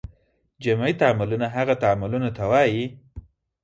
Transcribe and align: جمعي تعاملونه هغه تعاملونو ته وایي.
جمعي 0.63 0.93
تعاملونه 1.01 1.47
هغه 1.55 1.73
تعاملونو 1.83 2.29
ته 2.37 2.43
وایي. 2.51 2.85